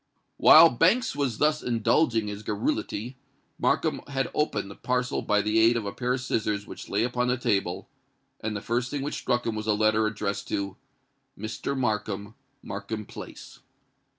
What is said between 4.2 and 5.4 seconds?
opened the parcel